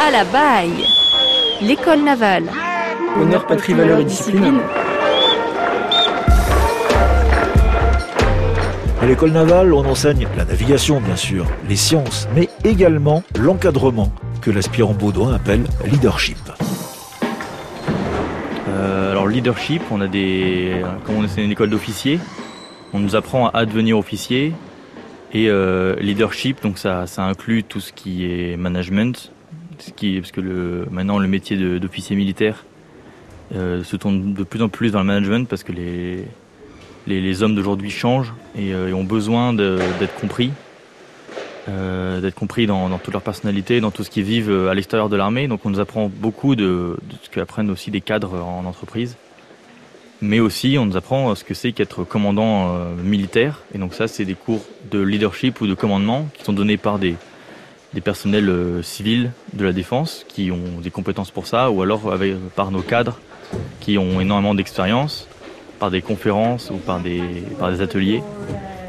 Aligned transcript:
À 0.00 0.10
la 0.12 0.24
baille 0.24 0.84
L'école 1.60 2.02
navale. 2.02 2.44
Honneur, 3.20 3.46
patrie, 3.46 3.72
valeur 3.72 3.98
et 3.98 4.04
discipline. 4.04 4.60
À 9.02 9.06
l'école 9.06 9.32
navale, 9.32 9.72
on 9.72 9.84
enseigne 9.84 10.28
la 10.36 10.44
navigation, 10.44 11.00
bien 11.00 11.16
sûr, 11.16 11.46
les 11.68 11.76
sciences, 11.76 12.28
mais 12.34 12.48
également 12.64 13.24
l'encadrement, 13.38 14.12
que 14.40 14.52
l'aspirant 14.52 14.94
baudouin 14.94 15.34
appelle 15.34 15.64
leadership. 15.84 16.38
Euh, 18.68 19.10
alors 19.10 19.26
leadership, 19.26 19.82
on 19.90 20.00
a 20.00 20.06
des, 20.06 20.80
comme 21.04 21.16
on 21.16 21.24
est 21.24 21.42
une 21.42 21.50
école 21.50 21.70
d'officiers, 21.70 22.20
on 22.92 23.00
nous 23.00 23.16
apprend 23.16 23.48
à 23.48 23.66
devenir 23.66 23.98
officier. 23.98 24.54
Et 25.32 25.50
euh, 25.50 25.96
leadership, 25.96 26.62
donc 26.62 26.78
ça, 26.78 27.06
ça 27.06 27.24
inclut 27.24 27.64
tout 27.64 27.80
ce 27.80 27.92
qui 27.92 28.24
est 28.24 28.56
management, 28.56 29.32
parce 29.78 30.32
que 30.32 30.86
maintenant 30.90 31.18
le 31.18 31.28
métier 31.28 31.56
d'officier 31.78 32.16
militaire 32.16 32.64
euh, 33.54 33.82
se 33.82 33.96
tourne 33.96 34.34
de 34.34 34.42
plus 34.42 34.60
en 34.62 34.68
plus 34.68 34.90
dans 34.90 34.98
le 34.98 35.06
management 35.06 35.48
parce 35.48 35.62
que 35.62 35.72
les, 35.72 36.24
les, 37.06 37.42
hommes 37.42 37.54
d'aujourd'hui 37.54 37.90
changent 37.90 38.34
et, 38.56 38.74
euh, 38.74 38.92
ont 38.92 39.04
besoin 39.04 39.54
d'être 39.54 40.14
compris, 40.20 40.50
euh, 41.68 42.20
d'être 42.20 42.34
compris 42.34 42.66
dans, 42.66 42.90
dans, 42.90 42.98
toute 42.98 43.14
leur 43.14 43.22
personnalité, 43.22 43.80
dans 43.80 43.90
tout 43.90 44.04
ce 44.04 44.10
qu'ils 44.10 44.24
vivent 44.24 44.68
à 44.68 44.74
l'extérieur 44.74 45.08
de 45.08 45.16
l'armée. 45.16 45.48
Donc 45.48 45.60
on 45.64 45.70
nous 45.70 45.80
apprend 45.80 46.10
beaucoup 46.14 46.56
de, 46.56 46.96
de 47.02 47.14
ce 47.22 47.30
qu'apprennent 47.30 47.70
aussi 47.70 47.90
des 47.90 48.00
cadres 48.00 48.42
en 48.42 48.64
entreprise 48.64 49.16
mais 50.20 50.40
aussi 50.40 50.76
on 50.80 50.86
nous 50.86 50.96
apprend 50.96 51.32
ce 51.36 51.44
que 51.44 51.54
c'est 51.54 51.70
qu'être 51.70 52.02
commandant 52.02 52.74
militaire. 53.04 53.62
Et 53.72 53.78
donc 53.78 53.94
ça, 53.94 54.08
c'est 54.08 54.24
des 54.24 54.34
cours 54.34 54.64
de 54.90 54.98
leadership 54.98 55.60
ou 55.60 55.68
de 55.68 55.74
commandement 55.74 56.26
qui 56.34 56.42
sont 56.42 56.52
donnés 56.52 56.76
par 56.76 56.98
des, 56.98 57.14
des 57.94 58.00
personnels 58.00 58.48
euh, 58.48 58.82
civils 58.82 59.30
de 59.54 59.64
la 59.64 59.72
défense 59.72 60.24
qui 60.28 60.50
ont 60.50 60.80
des 60.82 60.90
compétences 60.90 61.30
pour 61.30 61.46
ça, 61.46 61.70
ou 61.70 61.82
alors 61.82 62.12
avec, 62.12 62.36
par 62.54 62.70
nos 62.70 62.82
cadres 62.82 63.18
qui 63.80 63.98
ont 63.98 64.20
énormément 64.20 64.54
d'expérience, 64.54 65.26
par 65.78 65.90
des 65.90 66.02
conférences 66.02 66.70
ou 66.70 66.76
par 66.76 67.00
des, 67.00 67.22
par 67.58 67.70
des 67.70 67.80
ateliers, 67.80 68.22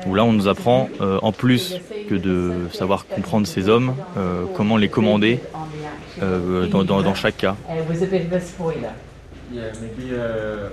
où 0.05 0.15
là 0.15 0.23
on 0.23 0.33
nous 0.33 0.47
apprend, 0.47 0.89
euh, 1.01 1.19
en 1.21 1.31
plus 1.31 1.75
que 2.09 2.15
de 2.15 2.67
savoir 2.73 3.05
comprendre 3.05 3.47
ces 3.47 3.69
hommes, 3.69 3.93
euh, 4.17 4.45
comment 4.55 4.77
les 4.77 4.89
commander 4.89 5.39
euh, 6.21 6.67
dans, 6.67 6.83
dans, 6.83 7.01
dans, 7.01 7.15
chaque 7.15 7.37
cas. 7.37 7.55
Yeah, 9.51 9.71
maybe, 9.81 10.11
uh... 10.11 10.69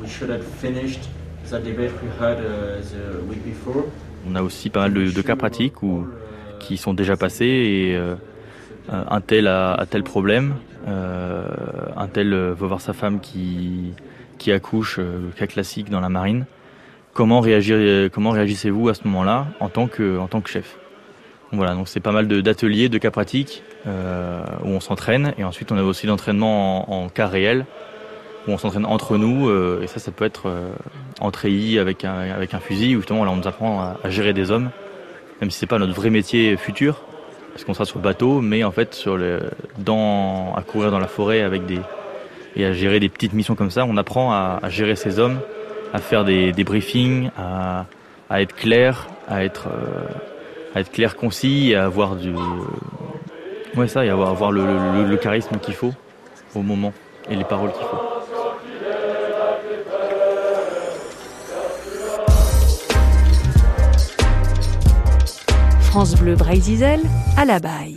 We 0.00 0.08
should 0.08 0.30
have 0.30 0.44
finished 0.44 1.08
the 1.48 1.58
debate 1.58 1.92
we 2.02 2.08
had 2.18 2.38
uh, 2.38 2.80
the 2.80 3.22
week 3.28 3.44
before. 3.44 3.84
On 4.28 4.34
a 4.34 4.42
aussi 4.42 4.70
pas 4.70 4.80
mal 4.80 4.94
de, 4.94 5.10
de 5.10 5.22
cas 5.22 5.36
pratiques 5.36 5.82
où, 5.82 6.06
qui 6.64 6.76
sont 6.78 6.94
déjà 6.94 7.16
passés 7.16 7.44
et 7.44 7.96
euh, 7.96 8.14
un 8.88 9.20
tel 9.20 9.48
a, 9.48 9.84
tel 9.88 10.02
problème, 10.02 10.54
euh, 10.88 11.46
un 11.96 12.08
tel 12.08 12.30
veut 12.34 12.66
voir 12.66 12.80
sa 12.80 12.92
femme 12.92 13.20
qui, 13.20 13.92
accouche, 14.50 14.98
euh, 14.98 15.30
cas 15.36 15.46
classique 15.46 15.90
dans 15.90 16.00
la 16.00 16.08
marine. 16.08 16.46
Comment, 17.12 17.40
réagissez-vous 17.40 18.88
à 18.88 18.94
ce 18.94 19.04
moment-là 19.04 19.46
en 19.60 19.68
tant 19.68 19.86
que, 19.86 20.18
chef? 20.46 20.76
Voilà, 21.52 21.74
donc 21.74 21.88
c'est 21.88 22.00
pas 22.00 22.10
mal 22.10 22.26
d'ateliers, 22.26 22.88
de, 22.88 22.98
cas 22.98 23.12
pratiques 23.12 23.62
euh, 23.86 24.42
où 24.64 24.68
on 24.68 24.80
s'entraîne 24.80 25.34
et 25.38 25.44
ensuite 25.44 25.70
on 25.70 25.78
a 25.78 25.82
aussi 25.82 26.08
l'entraînement 26.08 27.04
en, 27.04 27.08
cas 27.08 27.28
réel 27.28 27.66
où 28.48 28.50
on 28.50 28.58
s'entraîne 28.58 28.84
entre 28.84 29.16
nous 29.16 29.48
euh, 29.48 29.80
et 29.82 29.86
ça 29.86 30.00
ça 30.00 30.10
peut 30.10 30.24
être 30.24 30.48
euh, 30.48 30.72
en 31.20 31.30
treillis 31.30 31.78
avec 31.78 32.04
un, 32.04 32.32
avec 32.32 32.54
un 32.54 32.58
fusil 32.58 32.96
où 32.96 33.00
justement 33.00 33.24
là 33.24 33.30
on 33.30 33.36
nous 33.36 33.46
apprend 33.46 33.94
à 34.02 34.10
gérer 34.10 34.32
des 34.32 34.50
hommes 34.50 34.70
même 35.40 35.50
si 35.50 35.58
c'est 35.58 35.66
pas 35.66 35.78
notre 35.78 35.94
vrai 35.94 36.10
métier 36.10 36.56
futur 36.56 37.02
parce 37.52 37.64
qu'on 37.64 37.74
sera 37.74 37.84
sur 37.84 37.98
le 37.98 38.04
bateau 38.04 38.40
mais 38.40 38.64
en 38.64 38.70
fait 38.70 38.94
sur 38.94 39.16
le 39.16 39.40
dans 39.78 40.54
à 40.56 40.62
courir 40.62 40.90
dans 40.90 40.98
la 40.98 41.06
forêt 41.06 41.42
avec 41.42 41.66
des 41.66 41.80
et 42.56 42.64
à 42.64 42.72
gérer 42.72 43.00
des 43.00 43.08
petites 43.08 43.32
missions 43.32 43.54
comme 43.54 43.70
ça 43.70 43.84
on 43.84 43.96
apprend 43.96 44.32
à, 44.32 44.58
à 44.62 44.68
gérer 44.68 44.96
ces 44.96 45.18
hommes 45.18 45.38
à 45.92 45.98
faire 45.98 46.24
des, 46.24 46.52
des 46.52 46.64
briefings 46.64 47.30
à, 47.38 47.86
à, 48.30 48.42
être 48.42 48.54
clair 48.54 49.06
à 49.28 49.44
être 49.44 49.68
euh, 49.68 50.06
à 50.74 50.80
être 50.80 50.90
clair 50.90 51.16
concis 51.16 51.74
à 51.74 51.84
avoir 51.84 52.16
du 52.16 52.32
ouais 53.76 53.88
ça 53.88 54.04
et 54.04 54.08
avoir, 54.08 54.30
avoir 54.30 54.50
le, 54.52 54.64
le, 54.64 55.04
le 55.08 55.16
charisme 55.16 55.56
qu'il 55.58 55.74
faut 55.74 55.92
au 56.54 56.62
moment 56.62 56.92
et 57.30 57.36
les 57.36 57.44
paroles 57.44 57.72
qu'il 57.72 57.86
faut 57.86 58.03
France 65.94 66.16
Bleu 66.16 66.34
Braille 66.34 66.60
à 67.36 67.44
la 67.44 67.60
baille. 67.60 67.96